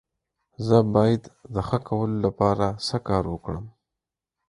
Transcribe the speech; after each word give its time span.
زه 0.67 0.77
باید 0.93 1.23
د 1.53 1.55
ښه 1.67 1.77
کولو 1.87 2.15
لپاره 2.25 2.67
څه 2.87 2.97
کار 3.07 3.23
وکړم؟ 3.29 3.65